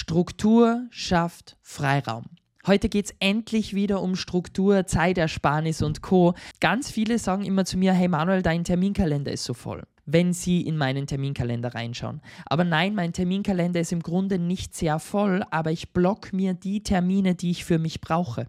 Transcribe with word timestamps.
Struktur 0.00 0.86
schafft 0.90 1.58
Freiraum. 1.60 2.24
Heute 2.66 2.88
geht 2.88 3.04
es 3.04 3.14
endlich 3.20 3.74
wieder 3.74 4.00
um 4.00 4.16
Struktur, 4.16 4.86
Zeitersparnis 4.86 5.82
und 5.82 6.00
Co. 6.00 6.32
Ganz 6.58 6.90
viele 6.90 7.18
sagen 7.18 7.44
immer 7.44 7.66
zu 7.66 7.76
mir, 7.76 7.92
hey 7.92 8.08
Manuel, 8.08 8.40
dein 8.40 8.64
Terminkalender 8.64 9.30
ist 9.30 9.44
so 9.44 9.52
voll, 9.52 9.82
wenn 10.06 10.32
sie 10.32 10.62
in 10.62 10.78
meinen 10.78 11.06
Terminkalender 11.06 11.74
reinschauen. 11.74 12.22
Aber 12.46 12.64
nein, 12.64 12.94
mein 12.94 13.12
Terminkalender 13.12 13.78
ist 13.78 13.92
im 13.92 14.02
Grunde 14.02 14.38
nicht 14.38 14.74
sehr 14.74 15.00
voll, 15.00 15.44
aber 15.50 15.70
ich 15.70 15.92
block 15.92 16.32
mir 16.32 16.54
die 16.54 16.82
Termine, 16.82 17.34
die 17.34 17.50
ich 17.50 17.66
für 17.66 17.78
mich 17.78 18.00
brauche. 18.00 18.48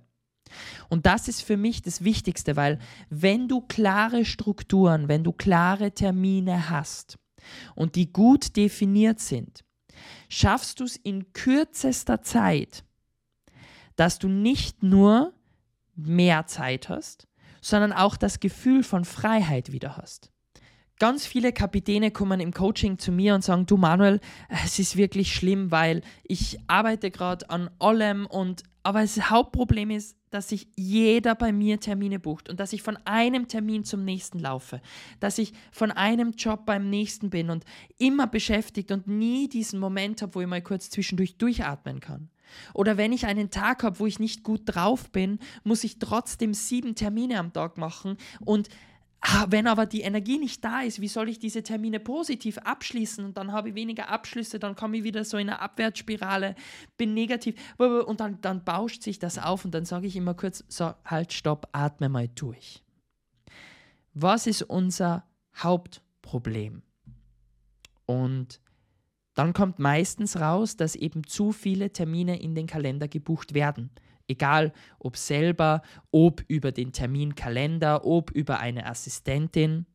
Und 0.87 1.05
das 1.05 1.27
ist 1.27 1.41
für 1.41 1.57
mich 1.57 1.81
das 1.81 2.01
Wichtigste, 2.01 2.55
weil 2.55 2.79
wenn 3.09 3.49
du 3.49 3.59
klare 3.59 4.23
Strukturen, 4.23 5.09
wenn 5.09 5.25
du 5.25 5.33
klare 5.33 5.91
Termine 5.91 6.69
hast 6.69 7.19
und 7.75 7.95
die 7.95 8.13
gut 8.13 8.55
definiert 8.55 9.19
sind, 9.19 9.65
schaffst 10.29 10.79
du 10.79 10.85
es 10.85 10.95
in 10.95 11.33
kürzester 11.33 12.21
Zeit, 12.21 12.83
dass 13.95 14.19
du 14.19 14.27
nicht 14.27 14.83
nur 14.83 15.33
mehr 15.95 16.47
Zeit 16.47 16.89
hast, 16.89 17.27
sondern 17.61 17.93
auch 17.93 18.17
das 18.17 18.39
Gefühl 18.39 18.83
von 18.83 19.05
Freiheit 19.05 19.71
wieder 19.71 19.97
hast. 19.97 20.31
Ganz 21.01 21.25
viele 21.25 21.51
Kapitäne 21.51 22.11
kommen 22.11 22.39
im 22.39 22.53
Coaching 22.53 22.99
zu 22.99 23.11
mir 23.11 23.33
und 23.33 23.43
sagen, 23.43 23.65
du 23.65 23.75
Manuel, 23.75 24.19
es 24.63 24.77
ist 24.77 24.97
wirklich 24.97 25.33
schlimm, 25.33 25.71
weil 25.71 26.03
ich 26.21 26.59
arbeite 26.67 27.09
gerade 27.09 27.49
an 27.49 27.71
allem 27.79 28.27
und 28.27 28.61
aber 28.83 29.01
das 29.01 29.31
Hauptproblem 29.31 29.89
ist, 29.89 30.15
dass 30.29 30.49
sich 30.49 30.67
jeder 30.75 31.33
bei 31.33 31.51
mir 31.51 31.79
Termine 31.79 32.19
bucht 32.19 32.49
und 32.49 32.59
dass 32.59 32.71
ich 32.71 32.83
von 32.83 32.97
einem 33.03 33.47
Termin 33.47 33.83
zum 33.83 34.05
nächsten 34.05 34.37
laufe, 34.37 34.79
dass 35.19 35.39
ich 35.39 35.53
von 35.71 35.89
einem 35.89 36.33
Job 36.33 36.67
beim 36.67 36.91
nächsten 36.91 37.31
bin 37.31 37.49
und 37.49 37.65
immer 37.97 38.27
beschäftigt 38.27 38.91
und 38.91 39.07
nie 39.07 39.49
diesen 39.49 39.79
Moment 39.79 40.21
habe, 40.21 40.35
wo 40.35 40.41
ich 40.41 40.47
mal 40.47 40.61
kurz 40.61 40.91
zwischendurch 40.91 41.35
durchatmen 41.35 41.99
kann. 41.99 42.29
Oder 42.75 42.97
wenn 42.97 43.11
ich 43.11 43.25
einen 43.25 43.49
Tag 43.49 43.81
habe, 43.81 43.99
wo 43.99 44.05
ich 44.05 44.19
nicht 44.19 44.43
gut 44.43 44.61
drauf 44.65 45.09
bin, 45.09 45.39
muss 45.63 45.83
ich 45.83 45.97
trotzdem 45.97 46.53
sieben 46.53 46.93
Termine 46.93 47.39
am 47.39 47.53
Tag 47.53 47.79
machen 47.79 48.17
und 48.41 48.69
wenn 49.49 49.67
aber 49.67 49.85
die 49.85 50.01
Energie 50.01 50.39
nicht 50.39 50.63
da 50.63 50.81
ist, 50.81 50.99
wie 50.99 51.07
soll 51.07 51.29
ich 51.29 51.37
diese 51.37 51.61
Termine 51.61 51.99
positiv 51.99 52.57
abschließen? 52.57 53.23
Und 53.23 53.37
dann 53.37 53.51
habe 53.51 53.69
ich 53.69 53.75
weniger 53.75 54.09
Abschlüsse, 54.09 54.59
dann 54.59 54.75
komme 54.75 54.97
ich 54.97 55.03
wieder 55.03 55.23
so 55.23 55.37
in 55.37 55.49
eine 55.49 55.59
Abwärtsspirale, 55.59 56.55
bin 56.97 57.13
negativ 57.13 57.55
und 57.77 58.19
dann, 58.19 58.41
dann 58.41 58.63
bauscht 58.63 59.03
sich 59.03 59.19
das 59.19 59.37
auf 59.37 59.63
und 59.63 59.71
dann 59.71 59.85
sage 59.85 60.07
ich 60.07 60.15
immer 60.15 60.33
kurz, 60.33 60.63
so, 60.67 60.93
halt, 61.05 61.33
stopp, 61.33 61.69
atme 61.71 62.09
mal 62.09 62.27
durch. 62.29 62.83
Was 64.13 64.47
ist 64.47 64.63
unser 64.63 65.23
Hauptproblem? 65.55 66.81
Und 68.07 68.59
dann 69.35 69.53
kommt 69.53 69.79
meistens 69.79 70.39
raus, 70.39 70.75
dass 70.75 70.95
eben 70.95 71.25
zu 71.25 71.51
viele 71.51 71.93
Termine 71.93 72.41
in 72.41 72.55
den 72.55 72.67
Kalender 72.67 73.07
gebucht 73.07 73.53
werden. 73.53 73.91
Egal 74.27 74.73
ob 74.99 75.17
selber, 75.17 75.81
ob 76.11 76.43
über 76.47 76.71
den 76.71 76.91
Terminkalender, 76.91 78.05
ob 78.05 78.31
über 78.31 78.59
eine 78.59 78.85
Assistentin. 78.85 79.85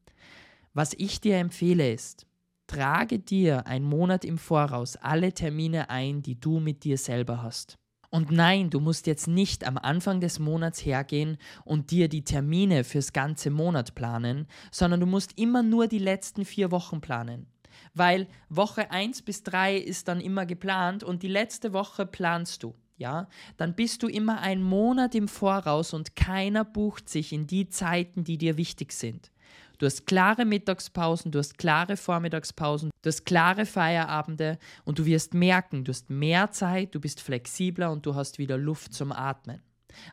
Was 0.75 0.93
ich 0.99 1.21
dir 1.21 1.37
empfehle 1.39 1.93
ist, 1.93 2.27
trage 2.67 3.19
dir 3.19 3.67
einen 3.67 3.87
Monat 3.87 4.25
im 4.25 4.39
Voraus 4.39 4.97
alle 4.97 5.33
Termine 5.33 5.91
ein, 5.91 6.23
die 6.23 6.39
du 6.39 6.61
mit 6.61 6.85
dir 6.85 6.99
selber 6.99 7.43
hast. 7.43 7.79
Und 8.11 8.31
nein, 8.31 8.71
du 8.71 8.81
musst 8.81 9.07
jetzt 9.07 9.27
nicht 9.27 9.67
am 9.67 9.79
Anfang 9.79 10.21
des 10.21 10.39
Monats 10.39 10.85
hergehen 10.85 11.39
und 11.65 11.91
dir 11.91 12.09
die 12.09 12.25
Termine 12.25 12.85
fürs 12.85 13.13
ganze 13.13 13.51
Monat 13.51 13.95
planen, 13.95 14.47
sondern 14.71 15.01
du 15.01 15.07
musst 15.07 15.39
immer 15.39 15.63
nur 15.63 15.87
die 15.87 15.99
letzten 15.99 16.45
vier 16.45 16.71
Wochen 16.71 17.01
planen. 17.01 17.47
Weil 17.95 18.27
Woche 18.49 18.91
1 18.91 19.23
bis 19.23 19.43
3 19.43 19.77
ist 19.77 20.09
dann 20.09 20.21
immer 20.21 20.47
geplant 20.47 21.05
und 21.05 21.23
die 21.23 21.29
letzte 21.29 21.73
Woche 21.73 22.07
planst 22.07 22.63
du 22.63 22.75
ja, 22.97 23.29
dann 23.57 23.75
bist 23.75 24.03
du 24.03 24.09
immer 24.09 24.41
einen 24.41 24.63
Monat 24.63 25.15
im 25.15 25.29
Voraus 25.29 25.93
und 25.93 26.17
keiner 26.17 26.65
bucht 26.65 27.09
sich 27.09 27.33
in 27.33 27.47
die 27.47 27.69
Zeiten, 27.69 28.25
die 28.25 28.39
dir 28.39 28.57
wichtig 28.57 28.93
sind. 28.93 29.31
Du 29.79 29.85
hast 29.85 30.07
klare 30.07 30.47
Mittagspausen, 30.47 31.31
du 31.31 31.39
hast 31.39 31.59
klare 31.59 31.99
Vormittagspausen, 31.99 32.91
du 33.03 33.09
hast 33.09 33.27
klare 33.27 33.67
Feierabende 33.67 34.59
und 34.85 34.99
du 34.99 35.05
wirst 35.05 35.35
merken, 35.35 35.85
du 35.85 35.93
hast 35.93 36.09
mehr 36.09 36.51
Zeit, 36.51 36.95
du 36.95 37.01
bist 37.01 37.21
flexibler 37.21 37.93
und 37.93 38.07
du 38.07 38.15
hast 38.15 38.39
wieder 38.39 38.57
Luft 38.57 38.95
zum 38.95 39.13
Atmen. 39.13 39.61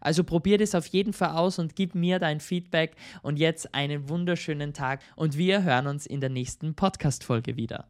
Also 0.02 0.24
probier 0.24 0.58
das 0.58 0.76
auf 0.76 0.88
jeden 0.88 1.14
Fall 1.14 1.32
aus 1.32 1.60
und 1.60 1.76
gib 1.76 1.96
mir 1.96 2.20
dein 2.20 2.40
Feedback 2.40 2.96
und 3.22 3.38
jetzt 3.38 3.74
einen 3.74 4.10
wunderschönen 4.10 4.74
Tag 4.74 5.02
und 5.16 5.38
wir 5.38 5.64
hören 5.64 5.88
uns 5.88 6.06
in 6.06 6.20
der 6.20 6.30
nächsten 6.30 6.76
Podcast-Folge 6.76 7.56
wieder. 7.56 7.88